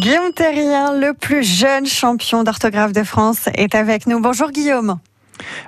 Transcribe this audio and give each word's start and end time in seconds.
Guillaume 0.00 0.32
Terrien, 0.32 0.98
le 0.98 1.12
plus 1.12 1.44
jeune 1.44 1.84
champion 1.84 2.42
d'orthographe 2.42 2.92
de 2.92 3.02
France, 3.02 3.50
est 3.54 3.74
avec 3.74 4.06
nous. 4.06 4.18
Bonjour 4.18 4.50
Guillaume. 4.50 4.98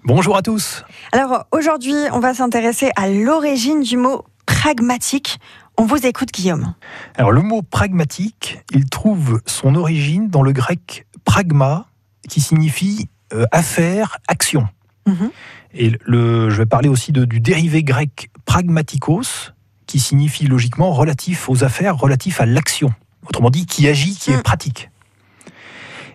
Bonjour 0.05 0.39
à 0.39 0.43
tous. 0.43 0.85
Alors 1.13 1.45
aujourd'hui, 1.53 1.93
on 2.13 2.19
va 2.19 2.33
s'intéresser 2.33 2.91
à 2.97 3.09
l'origine 3.09 3.83
du 3.83 3.99
mot 3.99 4.25
pragmatique. 4.47 5.39
On 5.77 5.85
vous 5.85 6.07
écoute 6.07 6.31
Guillaume. 6.33 6.75
Alors 7.19 7.31
le 7.31 7.43
mot 7.43 7.61
pragmatique, 7.61 8.61
il 8.73 8.87
trouve 8.89 9.43
son 9.45 9.75
origine 9.75 10.31
dans 10.31 10.43
le 10.43 10.53
grec 10.53 11.07
pragma, 11.27 11.85
qui 12.31 12.41
signifie 12.41 13.11
euh, 13.35 13.45
affaire, 13.53 14.17
action. 14.29 14.67
Mhm. 15.07 15.31
Et 15.75 15.93
le, 16.07 16.49
je 16.49 16.57
vais 16.57 16.67
parler 16.67 16.89
aussi 16.89 17.13
de- 17.13 17.27
du 17.27 17.41
dérivé 17.41 17.83
grec 17.83 18.31
pragmatikos, 18.47 19.53
qui 19.87 20.01
signifie 20.01 20.47
logiquement 20.47 20.93
relatif 20.93 21.51
aux 21.51 21.65
affaires, 21.65 21.99
relatif 21.99 22.41
à 22.41 22.47
l'action. 22.47 22.95
Autrement 23.29 23.51
dit, 23.51 23.67
qui 23.67 23.87
agit, 23.89 24.15
qui 24.17 24.31
Mm. 24.31 24.35
est 24.35 24.43
pratique. 24.43 24.91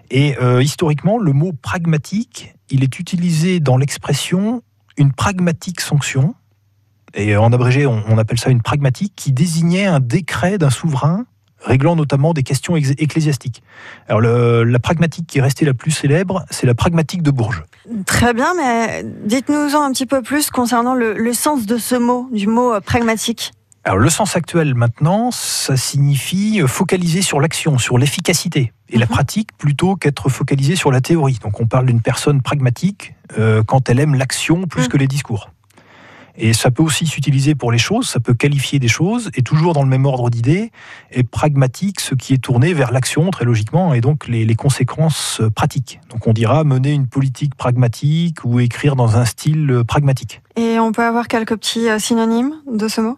Et 0.10 0.38
euh, 0.42 0.62
historiquement, 0.64 1.18
le 1.18 1.34
mot 1.34 1.52
pragmatique, 1.54 2.54
il 2.70 2.84
est 2.84 3.00
utilisé 3.00 3.60
dans 3.60 3.78
l'expression 3.78 4.62
une 4.98 5.12
pragmatique 5.12 5.82
sanction. 5.82 6.34
Et 7.14 7.36
en 7.36 7.52
abrégé, 7.54 7.86
on, 7.86 8.04
on 8.08 8.18
appelle 8.18 8.40
ça 8.40 8.50
une 8.50 8.62
pragmatique, 8.62 9.14
qui 9.16 9.32
désignait 9.32 9.86
un 9.86 10.00
décret 10.00 10.58
d'un 10.58 10.70
souverain 10.70 11.26
réglant 11.60 11.96
notamment 11.96 12.34
des 12.34 12.44
questions 12.44 12.76
ecclésiastiques. 12.78 13.64
Alors 14.08 14.22
le- 14.22 14.64
la 14.64 14.78
pragmatique 14.80 15.26
qui 15.28 15.40
est 15.40 15.42
restée 15.42 15.66
la 15.66 15.74
plus 15.74 15.90
célèbre, 15.92 16.46
c'est 16.52 16.68
la 16.68 16.76
pragmatique 16.76 17.24
de 17.24 17.32
Bourges. 17.32 17.64
Très 18.06 18.34
bien, 18.36 18.54
mais 18.56 19.04
dites-nous-en 19.26 19.82
un 19.82 19.92
petit 19.92 20.06
peu 20.06 20.22
plus 20.22 20.52
concernant 20.52 20.94
le, 20.94 21.14
le 21.18 21.34
sens 21.34 21.66
de 21.66 21.78
ce 21.80 21.96
mot, 21.96 22.30
du 22.32 22.46
mot 22.48 22.74
euh, 22.74 22.80
pragmatique. 22.80 23.54
Alors 23.88 24.00
le 24.00 24.09
sens 24.09 24.36
actuel 24.36 24.75
maintenant, 24.75 25.31
ça 25.31 25.78
signifie 25.78 26.59
focaliser 26.67 27.22
sur 27.22 27.39
l'action, 27.39 27.78
sur 27.78 27.98
l'efficacité, 27.98 28.73
et 28.89 28.98
la 28.98 29.06
Mhm. 29.06 29.12
pratique 29.12 29.50
plutôt 29.58 29.95
qu'être 29.95 30.28
focalisé 30.28 30.75
sur 30.75 30.92
la 30.92 31.00
théorie. 31.00 31.39
Donc 31.42 31.62
on 31.62 31.67
parle 31.67 31.86
d'une 31.86 32.02
personne 32.02 32.42
pragmatique 32.42 33.14
euh, 33.39 33.64
quand 33.66 33.89
elle 33.89 34.02
aime 34.02 34.14
l'action 34.16 34.67
plus 34.67 34.84
Mhm. 34.84 34.88
que 34.89 34.97
les 34.97 35.08
discours. 35.08 35.52
Et 36.39 36.52
ça 36.53 36.70
peut 36.70 36.84
aussi 36.84 37.08
s'utiliser 37.08 37.56
pour 37.56 37.72
les 37.72 37.78
choses, 37.78 38.08
ça 38.09 38.20
peut 38.20 38.34
qualifier 38.34 38.78
des 38.78 38.89
choses, 38.89 39.31
et 39.36 39.42
toujours 39.42 39.73
dans 39.73 39.81
le 39.84 39.90
même 39.90 40.06
ordre 40.06 40.30
d'idées, 40.30 40.72
et 41.12 41.23
pragmatique, 41.23 42.00
ce 42.02 42.14
qui 42.14 42.34
est 42.34 42.38
tourné 42.44 42.73
vers 42.73 42.92
l'action 42.92 43.31
très 43.31 43.44
logiquement, 43.45 43.94
et 43.94 44.02
donc 44.02 44.28
les, 44.28 44.44
les 44.45 44.56
conséquences 44.56 45.40
euh, 45.42 45.50
pratiques. 45.50 46.00
Donc 46.12 46.28
on 46.28 46.34
dira 46.34 46.64
mener 46.66 46.92
une 46.92 47.08
politique 47.08 47.56
pragmatique 47.56 48.44
ou 48.44 48.59
écrire 48.59 48.95
dans 48.97 49.16
un 49.17 49.23
style 49.25 49.72
euh, 49.72 49.84
pragmatique. 49.86 50.42
Et 50.58 50.78
on 50.78 50.92
peut 50.92 51.03
avoir 51.06 51.28
quelques 51.28 51.56
petits 51.56 51.90
euh, 51.90 51.97
synonymes 52.00 52.53
de 52.72 52.88
ce 52.88 53.02
mot? 53.02 53.17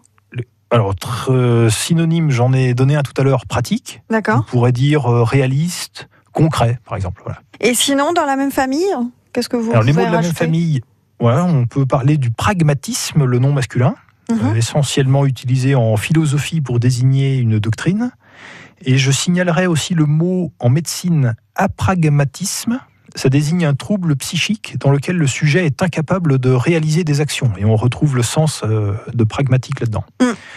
Alors, 0.70 0.94
euh, 1.28 1.68
synonyme, 1.68 2.30
j'en 2.30 2.52
ai 2.52 2.74
donné 2.74 2.94
un 2.96 3.02
tout 3.02 3.12
à 3.20 3.24
l'heure, 3.24 3.44
pratique. 3.46 4.02
On 4.08 4.12
D'accord. 4.14 4.44
pourrait 4.46 4.72
dire 4.72 5.06
euh, 5.10 5.24
réaliste, 5.24 6.08
concret, 6.32 6.78
par 6.84 6.96
exemple. 6.96 7.22
Voilà. 7.24 7.40
Et 7.60 7.74
sinon, 7.74 8.12
dans 8.12 8.24
la 8.24 8.36
même 8.36 8.52
famille, 8.52 8.86
qu'est-ce 9.32 9.48
que 9.48 9.56
vous 9.56 9.70
Alors, 9.72 9.82
les 9.82 9.92
mots 9.92 10.06
de 10.06 10.12
la 10.12 10.20
même 10.20 10.32
famille, 10.32 10.80
ouais, 11.20 11.34
on 11.34 11.66
peut 11.66 11.86
parler 11.86 12.18
du 12.18 12.30
pragmatisme, 12.30 13.24
le 13.24 13.38
nom 13.38 13.52
masculin, 13.52 13.94
Mhm. 14.30 14.38
euh, 14.44 14.54
essentiellement 14.54 15.26
utilisé 15.26 15.74
en 15.74 15.96
philosophie 15.96 16.60
pour 16.60 16.78
désigner 16.78 17.36
une 17.38 17.58
doctrine. 17.58 18.12
Et 18.82 18.96
je 18.96 19.10
signalerai 19.10 19.66
aussi 19.66 19.94
le 19.94 20.06
mot 20.06 20.52
en 20.60 20.68
médecine 20.70 21.34
apragmatisme. 21.56 22.78
Ça 23.14 23.28
désigne 23.28 23.64
un 23.64 23.74
trouble 23.74 24.16
psychique 24.16 24.76
dans 24.78 24.90
lequel 24.90 25.16
le 25.16 25.26
sujet 25.26 25.66
est 25.66 25.82
incapable 25.82 26.38
de 26.38 26.50
réaliser 26.50 27.04
des 27.04 27.20
actions. 27.20 27.52
Et 27.58 27.64
on 27.64 27.76
retrouve 27.76 28.16
le 28.16 28.22
sens 28.22 28.62
euh, 28.64 28.94
de 29.12 29.24
pragmatique 29.24 29.80
là-dedans. 29.80 30.04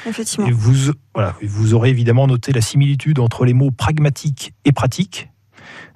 Effectivement. 0.07 0.47
Et 0.47 0.51
vous, 0.51 0.91
voilà, 1.13 1.35
vous 1.41 1.73
aurez 1.73 1.89
évidemment 1.89 2.27
noté 2.27 2.51
la 2.51 2.61
similitude 2.61 3.19
entre 3.19 3.45
les 3.45 3.53
mots 3.53 3.71
pragmatique 3.71 4.53
et 4.65 4.71
pratique. 4.71 5.29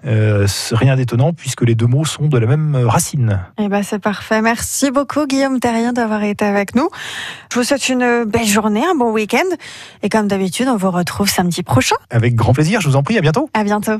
Euh, 0.05 0.47
rien 0.71 0.95
d'étonnant 0.95 1.33
puisque 1.33 1.63
les 1.63 1.75
deux 1.75 1.87
mots 1.87 2.05
sont 2.05 2.27
de 2.27 2.37
la 2.37 2.45
même 2.45 2.75
racine. 2.75 3.39
Eh 3.59 3.67
ben, 3.67 3.83
c'est 3.83 3.99
parfait. 3.99 4.41
Merci 4.41 4.91
beaucoup, 4.91 5.25
Guillaume 5.25 5.59
Terrien, 5.59 5.91
d'avoir 5.91 6.23
été 6.23 6.45
avec 6.45 6.75
nous. 6.75 6.89
Je 7.51 7.59
vous 7.59 7.65
souhaite 7.65 7.89
une 7.89 8.23
belle 8.25 8.45
journée, 8.45 8.83
un 8.85 8.95
bon 8.95 9.11
week-end. 9.11 9.47
Et 10.03 10.09
comme 10.09 10.27
d'habitude, 10.27 10.67
on 10.69 10.77
vous 10.77 10.91
retrouve 10.91 11.29
samedi 11.29 11.63
prochain. 11.63 11.95
Avec 12.09 12.35
grand 12.35 12.53
plaisir, 12.53 12.79
je 12.79 12.87
vous 12.87 12.95
en 12.95 13.03
prie, 13.03 13.17
à 13.17 13.21
bientôt. 13.21 13.49
À 13.53 13.63
bientôt. 13.63 13.97